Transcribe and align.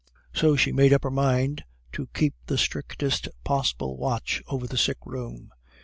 "So 0.33 0.55
she 0.55 0.71
made 0.71 0.93
up 0.93 1.03
her 1.03 1.11
mind 1.11 1.63
to 1.91 2.07
keep 2.15 2.33
the 2.47 2.57
strictest 2.57 3.27
possible 3.43 3.97
watch 3.97 4.41
over 4.47 4.65
the 4.65 4.75
sick 4.75 4.97
room. 5.05 5.51